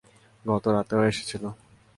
গত 0.45 0.63
রাতেও 0.75 1.01
এসেছিল। 1.11 1.43